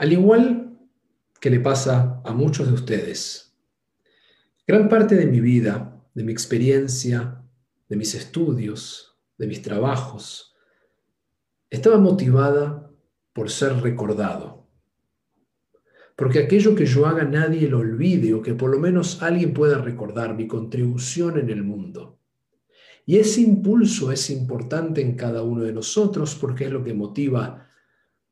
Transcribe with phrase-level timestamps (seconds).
[0.00, 0.78] Al igual
[1.42, 3.54] que le pasa a muchos de ustedes,
[4.66, 7.42] gran parte de mi vida, de mi experiencia,
[7.86, 10.56] de mis estudios, de mis trabajos,
[11.68, 12.90] estaba motivada
[13.34, 14.66] por ser recordado.
[16.16, 19.82] Porque aquello que yo haga nadie lo olvide o que por lo menos alguien pueda
[19.82, 22.18] recordar mi contribución en el mundo.
[23.04, 27.69] Y ese impulso es importante en cada uno de nosotros porque es lo que motiva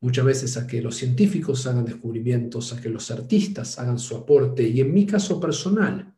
[0.01, 4.63] muchas veces a que los científicos hagan descubrimientos, a que los artistas hagan su aporte.
[4.63, 6.13] Y en mi caso personal,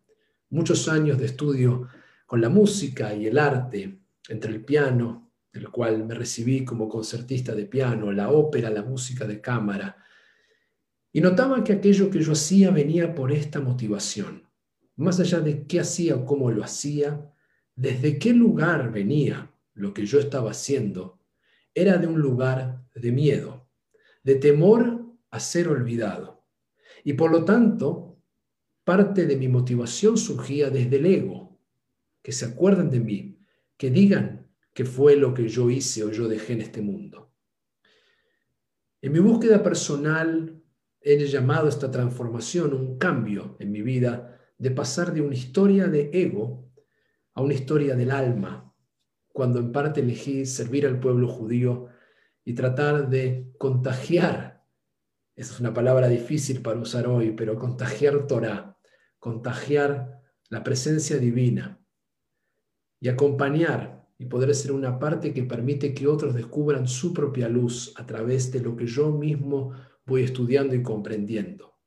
[0.50, 1.88] muchos años de estudio
[2.26, 7.54] con la música y el arte, entre el piano, del cual me recibí como concertista
[7.54, 9.98] de piano, la ópera, la música de cámara,
[11.12, 14.48] y notaba que aquello que yo hacía venía por esta motivación,
[14.96, 17.34] más allá de qué hacía o cómo lo hacía,
[17.76, 21.20] desde qué lugar venía lo que yo estaba haciendo,
[21.74, 23.61] era de un lugar de miedo
[24.24, 26.46] de temor a ser olvidado.
[27.04, 28.20] Y por lo tanto,
[28.84, 31.60] parte de mi motivación surgía desde el ego,
[32.22, 33.40] que se acuerden de mí,
[33.78, 37.34] que digan que fue lo que yo hice o yo dejé en este mundo.
[39.02, 40.62] En mi búsqueda personal
[41.02, 46.12] he llamado esta transformación un cambio en mi vida de pasar de una historia de
[46.14, 46.72] ego
[47.34, 48.72] a una historia del alma,
[49.34, 51.88] cuando en parte elegí servir al pueblo judío
[52.44, 54.64] y tratar de contagiar,
[55.36, 58.78] esa es una palabra difícil para usar hoy, pero contagiar Torah,
[59.20, 61.80] contagiar la presencia divina
[63.00, 67.94] y acompañar y poder ser una parte que permite que otros descubran su propia luz
[67.98, 69.74] a través de lo que yo mismo
[70.06, 71.80] voy estudiando y comprendiendo.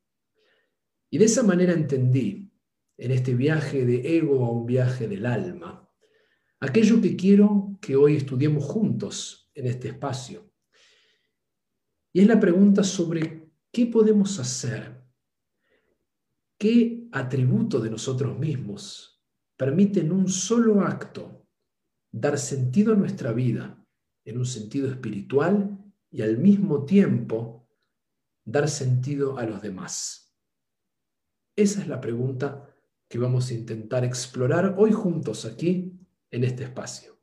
[1.11, 2.51] Y de esa manera entendí,
[2.97, 5.89] en este viaje de ego a un viaje del alma,
[6.61, 10.51] aquello que quiero que hoy estudiemos juntos en este espacio.
[12.13, 15.03] Y es la pregunta sobre qué podemos hacer,
[16.59, 19.15] qué atributo de nosotros mismos
[19.57, 21.47] permite en un solo acto
[22.11, 23.85] dar sentido a nuestra vida,
[24.25, 25.79] en un sentido espiritual
[26.11, 27.69] y al mismo tiempo
[28.45, 30.37] dar sentido a los demás.
[31.57, 32.69] Esa es la pregunta
[33.09, 35.93] que vamos a intentar explorar hoy juntos aquí
[36.31, 37.14] en este espacio.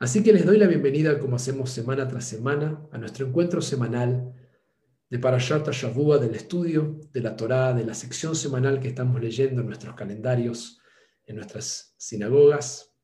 [0.00, 4.32] Así que les doy la bienvenida, como hacemos semana tras semana, a nuestro encuentro semanal
[5.10, 9.60] de Parashat Shavua, del estudio de la Torá, de la sección semanal que estamos leyendo
[9.60, 10.80] en nuestros calendarios,
[11.26, 12.94] en nuestras sinagogas.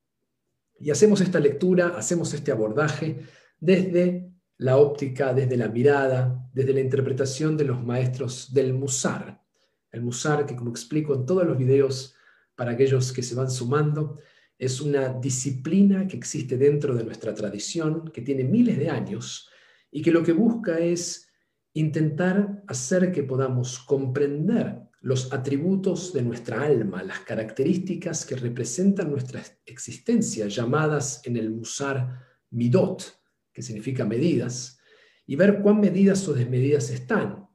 [0.80, 3.20] Y hacemos esta lectura, hacemos este abordaje
[3.60, 9.44] desde la óptica, desde la mirada, desde la interpretación de los maestros del Musar.
[9.92, 12.14] El Musar, que como explico en todos los videos
[12.54, 14.18] para aquellos que se van sumando,
[14.58, 19.50] es una disciplina que existe dentro de nuestra tradición, que tiene miles de años
[19.90, 21.30] y que lo que busca es
[21.74, 29.42] intentar hacer que podamos comprender los atributos de nuestra alma, las características que representan nuestra
[29.66, 33.20] existencia, llamadas en el Musar midot,
[33.52, 34.80] que significa medidas,
[35.26, 37.46] y ver cuán medidas o desmedidas están.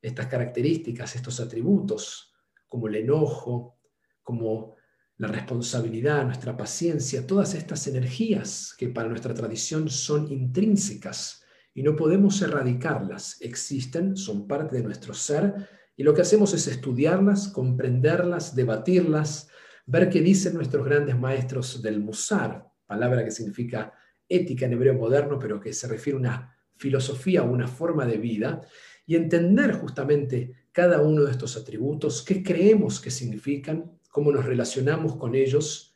[0.00, 2.32] Estas características, estos atributos,
[2.66, 3.78] como el enojo,
[4.22, 4.73] como
[5.16, 11.94] la responsabilidad, nuestra paciencia, todas estas energías que para nuestra tradición son intrínsecas y no
[11.94, 18.54] podemos erradicarlas, existen, son parte de nuestro ser y lo que hacemos es estudiarlas, comprenderlas,
[18.54, 19.48] debatirlas,
[19.86, 23.92] ver qué dicen nuestros grandes maestros del Musar, palabra que significa
[24.28, 28.18] ética en hebreo moderno, pero que se refiere a una filosofía o una forma de
[28.18, 28.62] vida,
[29.06, 35.16] y entender justamente cada uno de estos atributos, qué creemos que significan, cómo nos relacionamos
[35.16, 35.92] con ellos.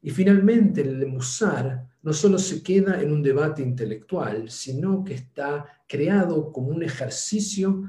[0.00, 5.84] Y finalmente el Musar no solo se queda en un debate intelectual, sino que está
[5.86, 7.88] creado como un ejercicio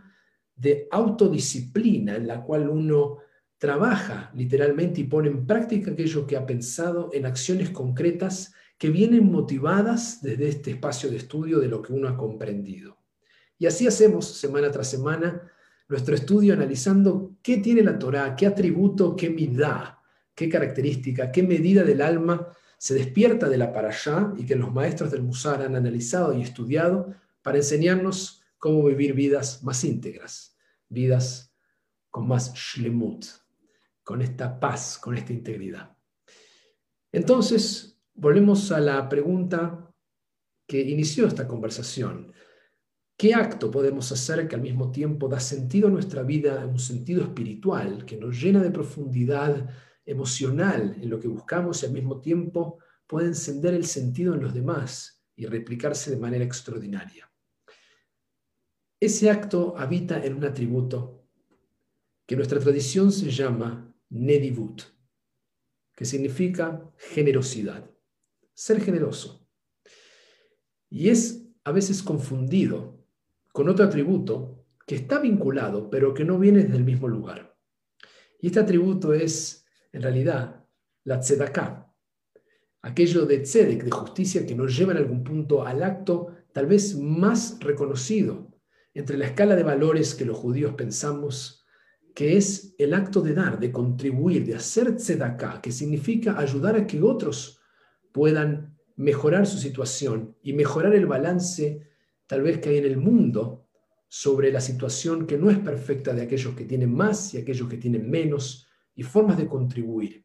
[0.56, 3.18] de autodisciplina en la cual uno
[3.58, 9.32] trabaja literalmente y pone en práctica aquello que ha pensado en acciones concretas que vienen
[9.32, 13.00] motivadas desde este espacio de estudio de lo que uno ha comprendido.
[13.58, 15.52] Y así hacemos semana tras semana
[15.88, 20.02] nuestro estudio analizando qué tiene la Torá, qué atributo, qué midá,
[20.34, 22.48] qué característica, qué medida del alma
[22.78, 27.14] se despierta de la parashá y que los maestros del Musar han analizado y estudiado
[27.42, 30.58] para enseñarnos cómo vivir vidas más íntegras,
[30.90, 31.54] vidas
[32.10, 33.26] con más shlemut,
[34.04, 35.96] con esta paz, con esta integridad.
[37.12, 39.94] Entonces, volvemos a la pregunta
[40.68, 42.34] que inició esta conversación.
[43.16, 46.80] ¿Qué acto podemos hacer que al mismo tiempo da sentido a nuestra vida en un
[46.80, 49.70] sentido espiritual, que nos llena de profundidad
[50.06, 54.54] emocional en lo que buscamos y al mismo tiempo puede encender el sentido en los
[54.54, 57.30] demás y replicarse de manera extraordinaria?
[59.06, 61.28] ese acto habita en un atributo
[62.26, 64.82] que nuestra tradición se llama nedivut,
[65.94, 67.92] que significa generosidad,
[68.54, 69.46] ser generoso.
[70.90, 72.93] Y es a veces confundido
[73.54, 77.56] con otro atributo que está vinculado, pero que no viene del mismo lugar.
[78.42, 80.66] Y este atributo es, en realidad,
[81.06, 81.90] la tzedaká,
[82.82, 86.98] aquello de tzedek, de justicia, que nos lleva en algún punto al acto tal vez
[86.98, 88.52] más reconocido
[88.94, 91.66] entre la escala de valores que los judíos pensamos,
[92.14, 96.86] que es el acto de dar, de contribuir, de hacer tzedaká, que significa ayudar a
[96.86, 97.62] que otros
[98.12, 101.93] puedan mejorar su situación y mejorar el balance
[102.28, 103.68] tal vez que hay en el mundo
[104.08, 107.78] sobre la situación que no es perfecta de aquellos que tienen más y aquellos que
[107.78, 110.24] tienen menos y formas de contribuir.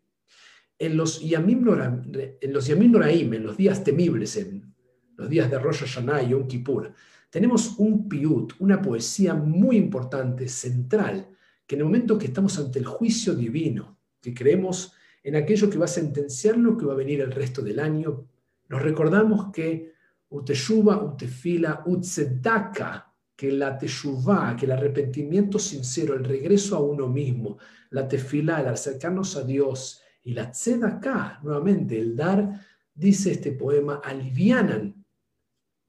[0.78, 4.74] En los Yamim, Noraim, en los días temibles, en
[5.16, 6.92] los días de Rosh Hashanah y Yom Kippur,
[7.30, 11.28] tenemos un piut, una poesía muy importante, central,
[11.66, 14.92] que en el momento que estamos ante el juicio divino, que creemos
[15.22, 18.28] en aquello que va a sentenciar lo que va a venir el resto del año,
[18.68, 19.92] nos recordamos que
[20.30, 23.04] uteshuva, utefila, utzedaka,
[23.36, 27.58] que la teshuvá, que el arrepentimiento sincero, el regreso a uno mismo,
[27.90, 34.00] la tefilá, el acercarnos a Dios, y la tzedakah, nuevamente, el dar, dice este poema,
[34.04, 35.04] alivianan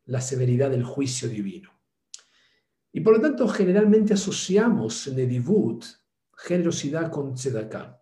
[0.05, 1.71] la severidad del juicio divino.
[2.91, 5.85] Y por lo tanto, generalmente asociamos nedivut,
[6.37, 7.99] generosidad con tzedakah.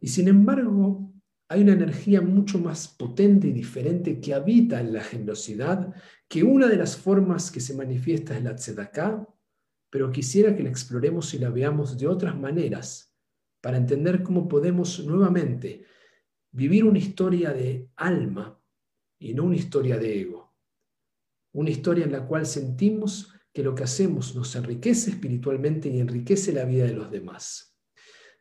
[0.00, 1.12] Y sin embargo,
[1.48, 5.94] hay una energía mucho más potente y diferente que habita en la generosidad,
[6.28, 9.28] que una de las formas que se manifiesta es la tzedakah,
[9.90, 13.14] pero quisiera que la exploremos y la veamos de otras maneras
[13.60, 15.84] para entender cómo podemos nuevamente
[16.50, 18.60] vivir una historia de alma
[19.18, 20.54] y no una historia de ego.
[21.52, 26.52] Una historia en la cual sentimos que lo que hacemos nos enriquece espiritualmente y enriquece
[26.52, 27.75] la vida de los demás.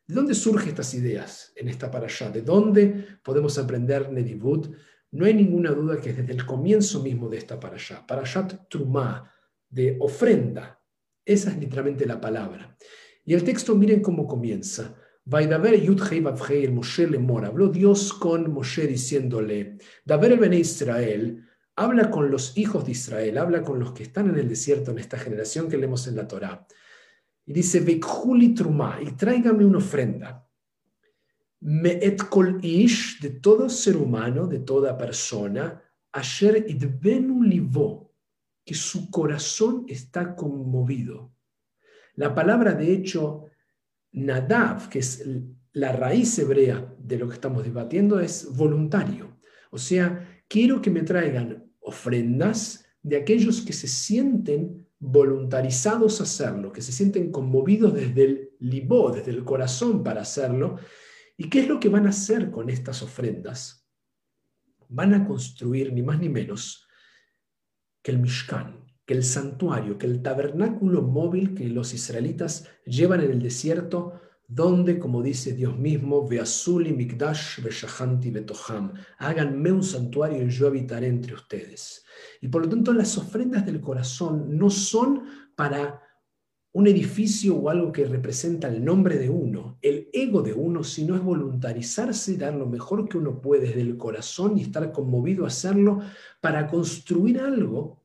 [0.07, 2.29] ¿De dónde surgen estas ideas en esta parasha?
[2.29, 4.75] ¿De dónde podemos aprender Nedivut?
[5.11, 9.31] No hay ninguna duda que desde el comienzo mismo de esta parasha, parashat trumá,
[9.69, 10.81] de ofrenda,
[11.25, 12.77] esa es literalmente la palabra.
[13.25, 14.95] Y el texto, miren cómo comienza.
[15.25, 16.23] Vaidaber Yudhei
[16.63, 21.43] el Moshe Lemor, habló Dios con Moshe diciéndole, Daber el Bene Israel,
[21.75, 24.99] habla con los hijos de Israel, habla con los que están en el desierto en
[24.99, 26.67] esta generación que leemos en la Torá.
[27.45, 30.47] Y dice, Vekhuli Truma, y tráigame una ofrenda.
[31.61, 35.81] Me et kol ish, de todo ser humano, de toda persona,
[36.11, 38.13] asher idbenu livo,
[38.63, 41.33] que su corazón está conmovido.
[42.15, 43.45] La palabra, de hecho,
[44.13, 45.23] Nadav, que es
[45.73, 49.37] la raíz hebrea de lo que estamos debatiendo, es voluntario.
[49.71, 56.71] O sea, quiero que me traigan ofrendas de aquellos que se sienten voluntarizados a hacerlo,
[56.71, 60.79] que se sienten conmovidos desde el libó, desde el corazón para hacerlo.
[61.37, 63.87] ¿Y qué es lo que van a hacer con estas ofrendas?
[64.89, 66.87] Van a construir ni más ni menos
[68.01, 73.29] que el Mishkan, que el santuario, que el tabernáculo móvil que los israelitas llevan en
[73.29, 80.49] el desierto, donde, como dice Dios mismo, Veazuli Mikdash Beshahanti Betoham, háganme un santuario y
[80.49, 82.05] yo habitaré entre ustedes.
[82.41, 85.23] Y por lo tanto, las ofrendas del corazón no son
[85.55, 86.01] para
[86.73, 91.15] un edificio o algo que representa el nombre de uno, el ego de uno, sino
[91.15, 95.47] es voluntarizarse, dar lo mejor que uno puede desde el corazón y estar conmovido a
[95.47, 96.01] hacerlo
[96.41, 98.03] para construir algo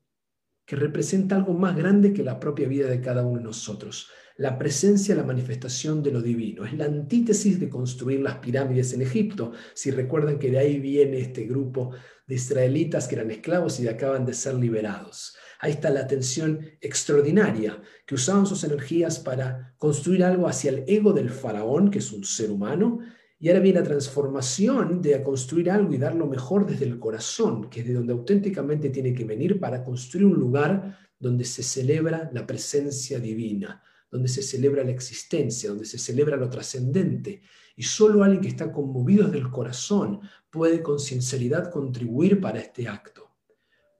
[0.65, 4.09] que representa algo más grande que la propia vida de cada uno de nosotros.
[4.41, 6.65] La presencia, la manifestación de lo divino.
[6.65, 9.53] Es la antítesis de construir las pirámides en Egipto.
[9.75, 11.91] Si recuerdan que de ahí viene este grupo
[12.27, 15.37] de israelitas que eran esclavos y acaban de ser liberados.
[15.61, 21.13] Ahí está la atención extraordinaria, que usaban sus energías para construir algo hacia el ego
[21.13, 23.01] del faraón, que es un ser humano,
[23.39, 27.69] y ahora viene la transformación de construir algo y dar lo mejor desde el corazón,
[27.69, 32.31] que es de donde auténticamente tiene que venir para construir un lugar donde se celebra
[32.33, 37.43] la presencia divina, donde se celebra la existencia, donde se celebra lo trascendente.
[37.77, 42.89] Y solo alguien que está conmovido desde el corazón puede con sinceridad contribuir para este
[42.89, 43.31] acto.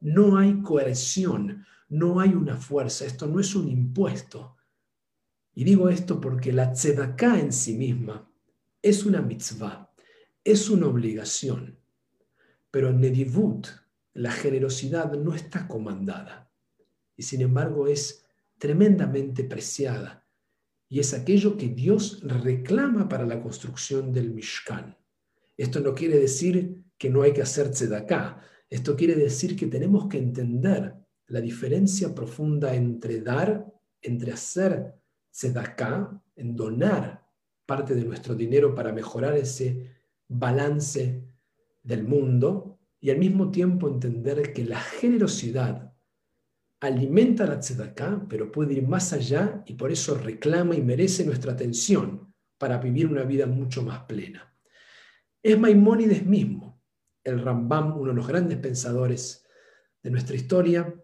[0.01, 4.57] No hay coerción, no hay una fuerza, esto no es un impuesto.
[5.55, 8.31] Y digo esto porque la tzedaká en sí misma
[8.83, 9.93] es una mitzvah,
[10.43, 11.79] es una obligación,
[12.71, 13.67] pero Nedivut
[14.15, 16.51] la generosidad no está comandada
[17.17, 18.20] y sin embargo es
[18.61, 20.25] tremendamente preciada
[20.89, 24.97] y es aquello que Dios reclama para la construcción del Mishkan.
[25.57, 30.09] Esto no quiere decir que no hay que hacer tzedaká, esto quiere decir que tenemos
[30.09, 30.95] que entender
[31.29, 33.67] la diferencia profunda entre dar,
[34.03, 34.95] entre hacer
[35.33, 37.25] tzedakah, en donar
[37.65, 39.91] parte de nuestro dinero para mejorar ese
[40.29, 41.25] balance
[41.83, 45.90] del mundo y al mismo tiempo entender que la generosidad
[46.81, 51.53] alimenta la tzedakah, pero puede ir más allá y por eso reclama y merece nuestra
[51.53, 54.55] atención para vivir una vida mucho más plena.
[55.43, 56.83] Es Maimónides mismo,
[57.25, 59.47] el Rambam, uno de los grandes pensadores
[60.03, 60.95] de nuestra historia,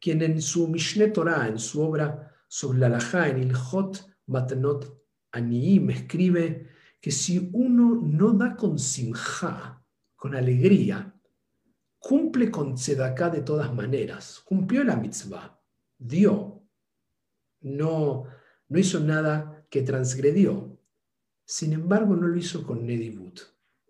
[0.00, 5.90] quien en su Mishneh Torah, en su obra sobre la Lajá, en Ilhot Matnot Aniim,
[5.90, 6.68] escribe
[7.00, 9.84] que si uno no da con simja,
[10.16, 11.15] con alegría,
[12.06, 15.60] cumple con tzedaká de todas maneras, cumplió la mitzvah,
[15.98, 16.62] dio,
[17.62, 18.26] no,
[18.68, 20.78] no hizo nada que transgredió.
[21.44, 23.40] Sin embargo, no lo hizo con nedibut,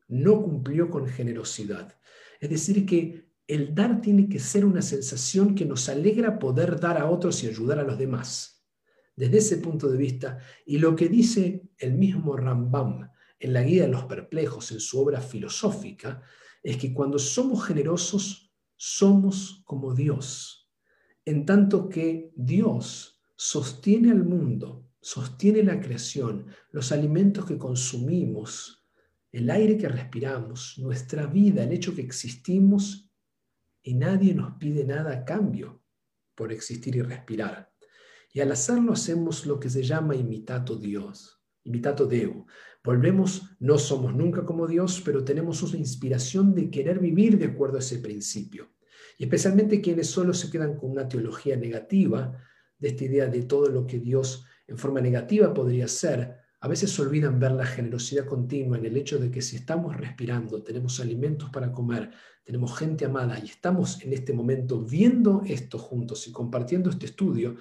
[0.08, 1.94] no cumplió con generosidad.
[2.40, 6.96] Es decir, que el dar tiene que ser una sensación que nos alegra poder dar
[6.96, 8.66] a otros y ayudar a los demás.
[9.14, 13.82] Desde ese punto de vista, y lo que dice el mismo Rambam en la Guía
[13.82, 16.22] de los Perplejos, en su obra filosófica,
[16.66, 20.68] es que cuando somos generosos, somos como Dios,
[21.24, 28.84] en tanto que Dios sostiene al mundo, sostiene la creación, los alimentos que consumimos,
[29.30, 33.12] el aire que respiramos, nuestra vida, el hecho que existimos
[33.84, 35.84] y nadie nos pide nada a cambio
[36.34, 37.72] por existir y respirar.
[38.32, 42.46] Y al hacerlo hacemos lo que se llama imitato Dios, imitato Deo.
[42.86, 47.78] Volvemos, no somos nunca como Dios, pero tenemos una inspiración de querer vivir de acuerdo
[47.78, 48.70] a ese principio.
[49.18, 52.40] Y especialmente quienes solo se quedan con una teología negativa
[52.78, 56.96] de esta idea de todo lo que Dios en forma negativa podría ser, a veces
[57.00, 61.50] olvidan ver la generosidad continua en el hecho de que si estamos respirando, tenemos alimentos
[61.50, 62.12] para comer,
[62.44, 67.56] tenemos gente amada y estamos en este momento viendo esto juntos y compartiendo este estudio,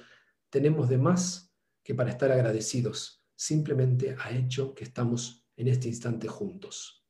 [0.51, 1.51] tenemos de más
[1.83, 7.05] que para estar agradecidos simplemente ha hecho que estamos en este instante juntos.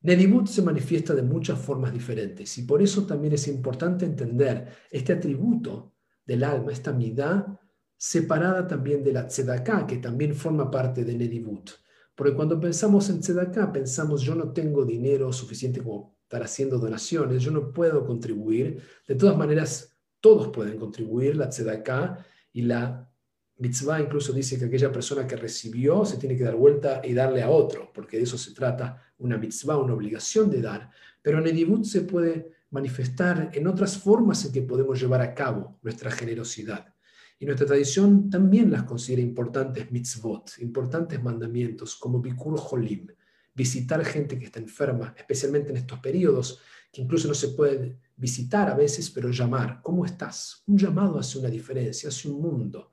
[0.00, 5.12] Nedibut se manifiesta de muchas formas diferentes y por eso también es importante entender este
[5.12, 7.58] atributo del alma, esta midá,
[7.96, 11.70] separada también de la tzedaká, que también forma parte de Nedibut.
[12.14, 17.42] Porque cuando pensamos en tzedaká, pensamos yo no tengo dinero suficiente como estar haciendo donaciones,
[17.42, 18.82] yo no puedo contribuir.
[19.06, 23.10] De todas maneras, todos pueden contribuir, la tzedaká y la
[23.58, 27.42] mitzvah incluso dice que aquella persona que recibió se tiene que dar vuelta y darle
[27.42, 30.90] a otro, porque de eso se trata una mitzvah, una obligación de dar.
[31.22, 36.10] Pero Nedibut se puede manifestar en otras formas en que podemos llevar a cabo nuestra
[36.10, 36.94] generosidad.
[37.40, 43.06] Y nuestra tradición también las considera importantes mitzvot, importantes mandamientos, como Bikur Holim,
[43.54, 46.60] visitar gente que está enferma, especialmente en estos periodos,
[46.92, 49.80] que incluso no se puede visitar a veces, pero llamar.
[49.82, 50.62] ¿Cómo estás?
[50.66, 52.90] Un llamado hace una diferencia, hace un mundo.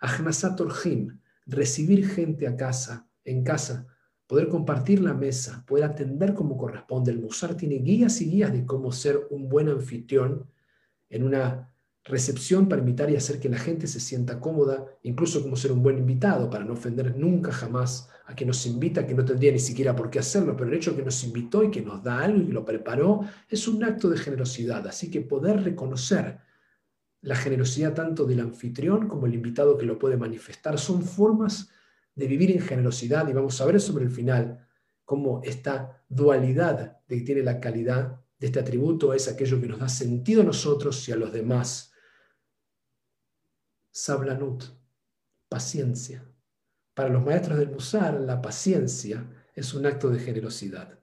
[0.00, 3.86] Ahnasat Orhim, recibir gente a casa, en casa,
[4.26, 7.10] poder compartir la mesa, poder atender como corresponde.
[7.10, 10.46] El Musar tiene guías y guías de cómo ser un buen anfitrión
[11.08, 11.70] en una
[12.04, 15.82] recepción para invitar y hacer que la gente se sienta cómoda, incluso como ser un
[15.82, 19.58] buen invitado, para no ofender nunca jamás a quien nos invita, que no tendría ni
[19.58, 22.20] siquiera por qué hacerlo, pero el hecho de que nos invitó y que nos da
[22.20, 24.86] algo y lo preparó es un acto de generosidad.
[24.86, 26.38] Así que poder reconocer
[27.22, 30.78] la generosidad tanto del anfitrión como el invitado que lo puede manifestar.
[30.78, 31.70] Son formas
[32.14, 34.66] de vivir en generosidad y vamos a ver sobre el final
[35.04, 39.80] cómo esta dualidad de que tiene la calidad de este atributo es aquello que nos
[39.80, 41.92] da sentido a nosotros y a los demás.
[43.90, 44.64] Sablanut,
[45.48, 46.24] paciencia.
[46.94, 50.98] Para los maestros del Musar, la paciencia es un acto de generosidad.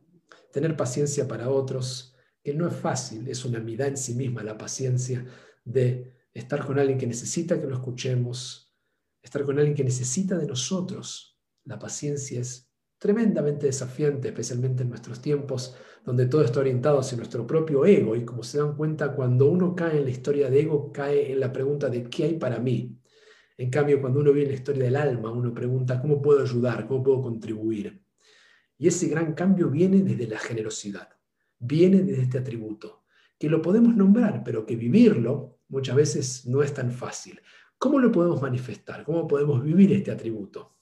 [0.51, 4.57] Tener paciencia para otros, que no es fácil, es una mirada en sí misma la
[4.57, 5.25] paciencia,
[5.67, 8.73] de estar con alguien que necesita que lo escuchemos,
[9.21, 11.37] estar con alguien que necesita de nosotros.
[11.65, 17.45] La paciencia es tremendamente desafiante, especialmente en nuestros tiempos donde todo está orientado hacia nuestro
[17.45, 20.91] propio ego y como se dan cuenta, cuando uno cae en la historia de ego,
[20.91, 22.97] cae en la pregunta de ¿qué hay para mí?
[23.57, 26.87] En cambio, cuando uno en la historia del alma, uno pregunta ¿cómo puedo ayudar?
[26.87, 28.01] ¿Cómo puedo contribuir?
[28.77, 31.09] Y ese gran cambio viene desde la generosidad,
[31.59, 33.06] viene desde este atributo
[33.39, 37.39] que lo podemos nombrar, pero que vivirlo muchas veces no es tan fácil.
[37.77, 39.03] ¿Cómo lo podemos manifestar?
[39.03, 40.77] ¿Cómo podemos vivir este atributo?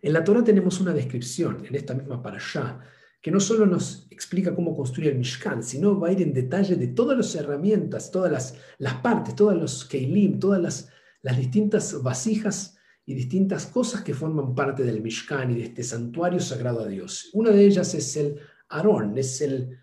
[0.00, 2.80] En la Torah tenemos una descripción, en esta misma allá,
[3.20, 6.74] que no solo nos explica cómo construir el Mishkan, sino va a ir en detalle
[6.74, 10.88] de todas las herramientas, todas las, las partes, todos los keilim, todas las,
[11.22, 16.40] las distintas vasijas y distintas cosas que forman parte del Mishkan y de este santuario
[16.40, 17.30] sagrado a Dios.
[17.32, 19.78] Una de ellas es el Aarón, es el,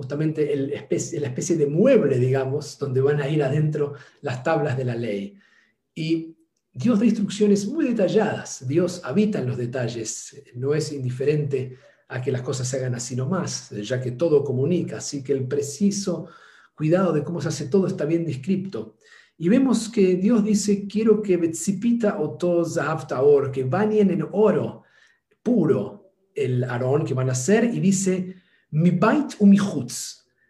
[0.00, 3.92] justamente la especie de mueble, digamos, donde van a ir adentro
[4.22, 5.36] las tablas de la ley.
[5.94, 6.34] Y
[6.72, 11.76] Dios da instrucciones muy detalladas, Dios habita en los detalles, no es indiferente
[12.08, 15.46] a que las cosas se hagan así nomás, ya que todo comunica, así que el
[15.46, 16.28] preciso
[16.74, 18.96] cuidado de cómo se hace todo está bien descrito.
[19.36, 22.16] Y vemos que Dios dice, quiero que Betzipita
[23.52, 24.84] que bañen en oro
[25.42, 28.39] puro el Aarón que van a hacer, y dice,
[28.72, 29.58] mi bait u mi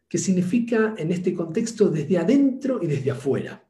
[0.09, 3.65] que significa en este contexto desde adentro y desde afuera.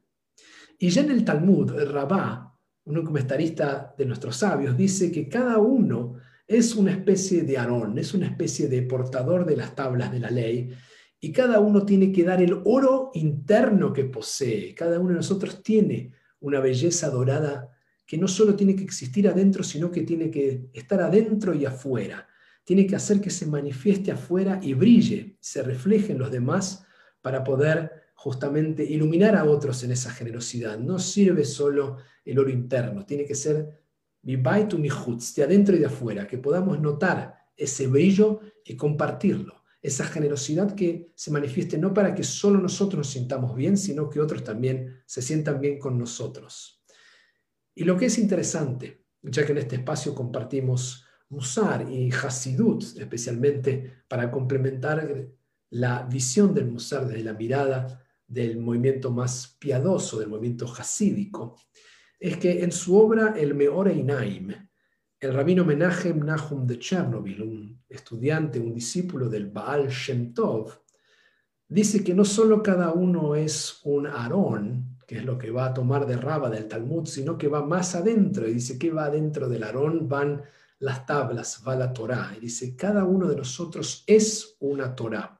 [0.79, 5.59] Y ya en el Talmud, el Rabá, un comentarista de nuestros sabios, dice que cada
[5.59, 6.15] uno
[6.47, 10.31] es una especie de Aarón, es una especie de portador de las tablas de la
[10.31, 10.71] ley,
[11.19, 14.73] y cada uno tiene que dar el oro interno que posee.
[14.73, 17.69] Cada uno de nosotros tiene una belleza dorada
[18.07, 22.27] que no solo tiene que existir adentro, sino que tiene que estar adentro y afuera.
[22.71, 26.85] Tiene que hacer que se manifieste afuera y brille, se refleje en los demás
[27.21, 30.79] para poder justamente iluminar a otros en esa generosidad.
[30.79, 33.83] No sirve solo el oro interno, tiene que ser
[34.21, 39.65] mi baitu mi de adentro y de afuera, que podamos notar ese brillo y compartirlo
[39.81, 44.21] esa generosidad que se manifieste no para que solo nosotros nos sintamos bien, sino que
[44.21, 46.81] otros también se sientan bien con nosotros.
[47.75, 54.03] Y lo que es interesante, ya que en este espacio compartimos Musar y Hasidut, especialmente
[54.07, 55.27] para complementar
[55.71, 61.55] la visión del Musar desde la mirada del movimiento más piadoso, del movimiento hasídico,
[62.19, 64.53] es que en su obra El Meore Inaim,
[65.19, 70.81] el rabino Menachem Nahum de Chernobyl, un estudiante, un discípulo del Baal Shem Tov,
[71.67, 75.73] dice que no solo cada uno es un Aarón, que es lo que va a
[75.73, 78.47] tomar de Raba del Talmud, sino que va más adentro.
[78.47, 80.41] Y dice que va adentro del Aarón, van
[80.81, 82.33] las tablas, va la Torá.
[82.35, 85.39] Y dice, cada uno de nosotros es una Torá.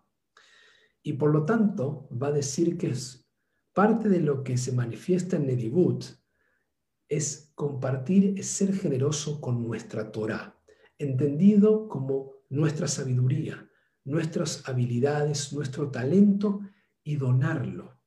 [1.03, 3.27] Y por lo tanto va a decir que es
[3.73, 6.05] parte de lo que se manifiesta en Nedibut,
[7.09, 10.57] es compartir, es ser generoso con nuestra Torah,
[10.97, 13.67] entendido como nuestra sabiduría,
[14.05, 16.61] nuestras habilidades, nuestro talento
[17.03, 17.99] y donarlo,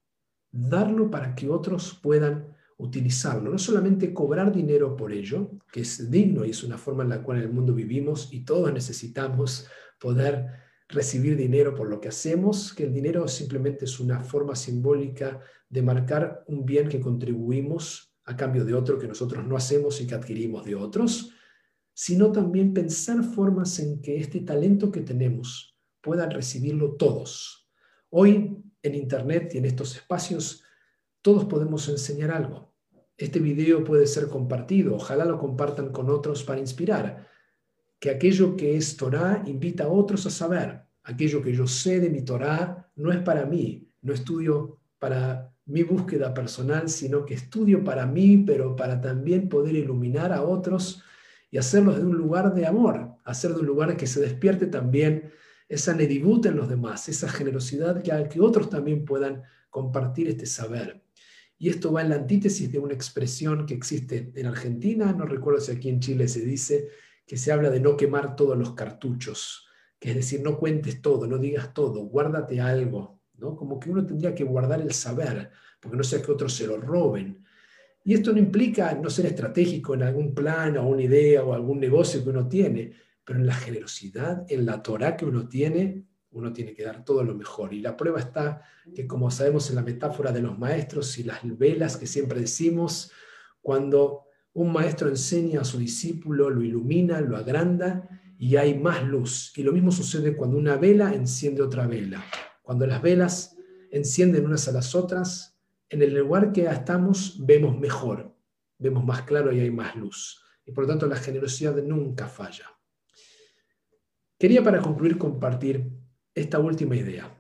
[0.51, 6.45] darlo para que otros puedan utilizarlo, no solamente cobrar dinero por ello, que es digno
[6.45, 9.69] y es una forma en la cual en el mundo vivimos y todos necesitamos
[10.01, 10.47] poder
[10.89, 15.83] recibir dinero por lo que hacemos, que el dinero simplemente es una forma simbólica de
[15.83, 20.15] marcar un bien que contribuimos a cambio de otro que nosotros no hacemos y que
[20.15, 21.33] adquirimos de otros,
[21.93, 27.71] sino también pensar formas en que este talento que tenemos puedan recibirlo todos.
[28.11, 30.64] Hoy en Internet y en estos espacios
[31.25, 32.71] todos podemos enseñar algo.
[33.17, 37.27] Este video puede ser compartido, ojalá lo compartan con otros para inspirar.
[37.99, 40.83] Que aquello que es Torah invita a otros a saber.
[41.03, 45.83] Aquello que yo sé de mi Torah no es para mí, no estudio para mi
[45.83, 51.03] búsqueda personal, sino que estudio para mí, pero para también poder iluminar a otros
[51.51, 55.31] y hacerlos de un lugar de amor, hacer de un lugar que se despierte también
[55.71, 61.04] esa nedibut en los demás, esa generosidad que, que otros también puedan compartir este saber.
[61.65, 65.63] Y esto va en la antítesis de una expresión que existe en Argentina, no recuerdo
[65.63, 66.91] si aquí en Chile se dice,
[67.27, 69.67] que se habla de no quemar todos los cartuchos,
[69.99, 74.35] que es decir, no cuentes todo, no digas todo, guárdate algo, como que uno tendría
[74.35, 77.43] que guardar el saber, porque no sea que otros se lo roben.
[78.05, 81.81] Y esto no implica no ser estratégico en algún plan o una idea o algún
[81.81, 82.93] negocio que uno tiene,
[83.25, 87.23] pero en la generosidad, en la Torah que uno tiene, uno tiene que dar todo
[87.23, 87.73] lo mejor.
[87.73, 88.63] Y la prueba está
[88.95, 93.13] que, como sabemos en la metáfora de los maestros y las velas que siempre decimos,
[93.63, 99.53] cuando un maestro enseña a su discípulo, lo ilumina, lo agranda y hay más luz.
[99.57, 102.25] Y lo mismo sucede cuando una vela enciende otra vela.
[102.63, 103.57] Cuando las velas
[103.91, 108.37] encienden unas a las otras, en el lugar que estamos vemos mejor,
[108.79, 110.43] vemos más claro y hay más luz.
[110.67, 112.67] Y por lo tanto la generosidad nunca falla.
[114.39, 115.91] Quería para concluir compartir
[116.35, 117.33] esta última idea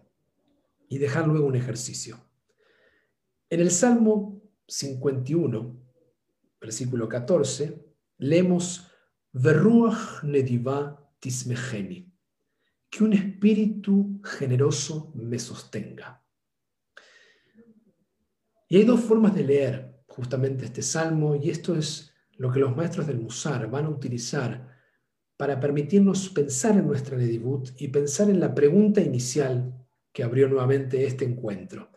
[0.89, 2.19] y dejar luego un ejercicio.
[3.51, 5.81] En el Salmo 51,
[6.61, 7.85] versículo 14,
[8.19, 8.91] leemos
[9.33, 12.13] Verruach nediva tismecheni
[12.89, 16.25] que un espíritu generoso me sostenga.
[18.69, 22.77] Y hay dos formas de leer justamente este salmo, y esto es lo que los
[22.77, 24.74] maestros del Musar van a utilizar
[25.37, 29.75] para permitirnos pensar en nuestra Nedibut y pensar en la pregunta inicial
[30.13, 31.91] que abrió nuevamente este encuentro.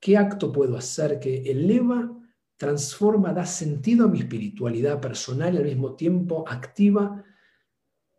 [0.00, 2.16] ¿Qué acto puedo hacer que eleva,
[2.56, 7.24] transforma, da sentido a mi espiritualidad personal y al mismo tiempo activa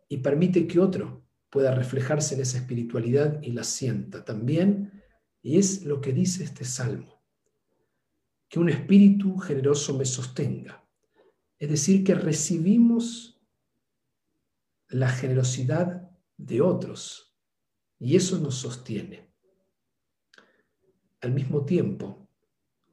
[0.08, 5.02] y permite que otro pueda reflejarse en esa espiritualidad y la sienta también.
[5.42, 7.24] Y es lo que dice este salmo,
[8.48, 10.86] que un espíritu generoso me sostenga.
[11.58, 13.39] Es decir, que recibimos
[14.90, 17.36] la generosidad de otros
[17.98, 19.30] y eso nos sostiene.
[21.20, 22.28] Al mismo tiempo,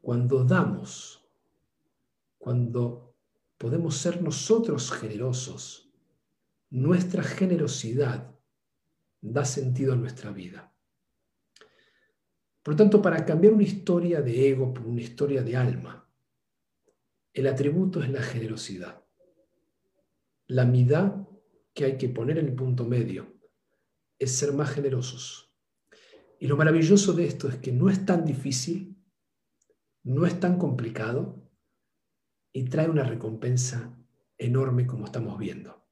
[0.02, 1.28] cuando damos,
[2.38, 3.16] cuando
[3.58, 5.92] podemos ser nosotros generosos,
[6.70, 8.36] nuestra generosidad
[9.22, 10.74] da sentido a nuestra vida.
[12.62, 16.10] Por lo tanto, para cambiar una historia de ego por una historia de alma,
[17.34, 19.04] el atributo es la generosidad.
[20.48, 21.27] La mitad
[21.78, 23.38] que hay que poner en el punto medio
[24.18, 25.54] es ser más generosos.
[26.40, 28.98] Y lo maravilloso de esto es que no es tan difícil,
[30.02, 31.48] no es tan complicado
[32.52, 33.96] y trae una recompensa
[34.40, 35.88] enorme como estamos viendo.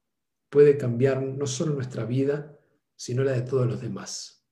[0.50, 2.58] Puede cambiar no solo nuestra vida,
[2.95, 4.43] sino la de todos los demás.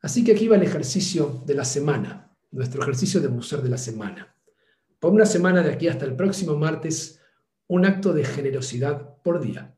[0.00, 3.78] Así que aquí va el ejercicio de la semana, nuestro ejercicio de museo de la
[3.78, 4.36] semana.
[4.98, 7.20] Por una semana de aquí hasta el próximo martes,
[7.68, 9.76] un acto de generosidad por día,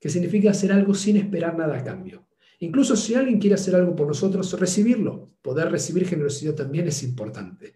[0.00, 2.26] que significa hacer algo sin esperar nada a cambio.
[2.58, 5.34] Incluso si alguien quiere hacer algo por nosotros, recibirlo.
[5.42, 7.74] Poder recibir generosidad también es importante,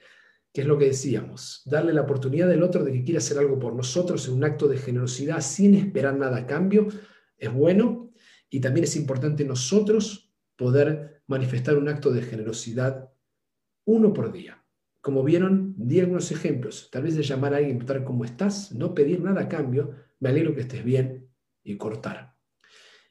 [0.52, 3.58] que es lo que decíamos, darle la oportunidad del otro de que quiera hacer algo
[3.58, 6.88] por nosotros en un acto de generosidad sin esperar nada a cambio,
[7.36, 8.12] es bueno
[8.48, 13.10] y también es importante nosotros poder manifestar un acto de generosidad
[13.84, 14.64] uno por día.
[15.00, 16.90] Como vieron, di algunos ejemplos.
[16.90, 19.94] Tal vez de llamar a alguien y preguntar cómo estás, no pedir nada a cambio,
[20.18, 21.29] me alegro que estés bien
[21.62, 22.36] y cortar.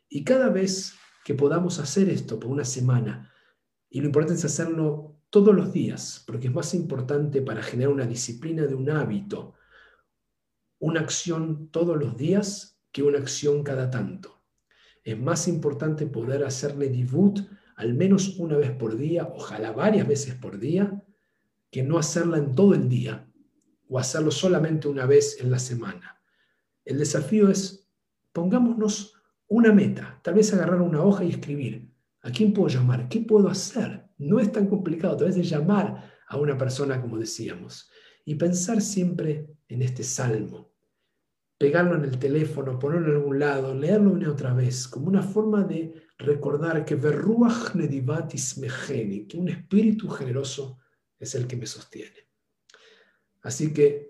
[0.07, 3.31] Y cada vez que podamos hacer esto por una semana,
[3.89, 8.05] y lo importante es hacerlo todos los días, porque es más importante para generar una
[8.05, 9.53] disciplina de un hábito,
[10.79, 14.43] una acción todos los días que una acción cada tanto.
[15.03, 17.39] Es más importante poder hacer Nedivut
[17.75, 21.01] al menos una vez por día, ojalá varias veces por día,
[21.71, 23.31] que no hacerla en todo el día
[23.87, 26.21] o hacerlo solamente una vez en la semana.
[26.83, 27.78] El desafío es,
[28.31, 29.13] pongámonos
[29.47, 33.09] una meta, tal vez agarrar una hoja y escribir, ¿a quién puedo llamar?
[33.09, 34.05] ¿Qué puedo hacer?
[34.17, 37.89] No es tan complicado, tal vez llamar a una persona, como decíamos,
[38.25, 40.69] y pensar siempre en este salmo
[41.59, 45.21] pegarlo en el teléfono, ponerlo en algún lado, leerlo una y otra vez, como una
[45.21, 50.79] forma de recordar que Verruach Nedivatis Mejeni, que un espíritu generoso
[51.19, 52.29] es el que me sostiene.
[53.41, 54.09] Así que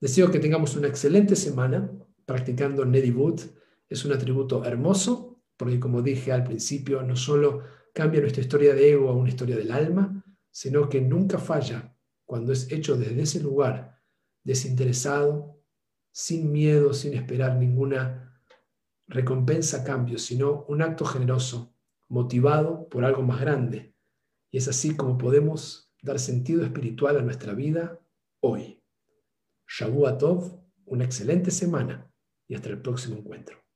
[0.00, 1.92] deseo que tengamos una excelente semana
[2.28, 3.40] practicando Nedivut.
[3.88, 7.62] Es un atributo hermoso, porque como dije al principio, no solo
[7.94, 12.52] cambia nuestra historia de ego a una historia del alma, sino que nunca falla cuando
[12.52, 13.98] es hecho desde ese lugar
[14.44, 15.58] desinteresado,
[16.12, 18.38] sin miedo, sin esperar ninguna
[19.06, 21.74] recompensa a cambio, sino un acto generoso,
[22.08, 23.94] motivado por algo más grande.
[24.50, 27.98] Y es así como podemos dar sentido espiritual a nuestra vida
[28.40, 28.82] hoy.
[29.66, 32.07] Shavuot Tov, una excelente semana
[32.48, 33.67] y hasta el próximo encuentro.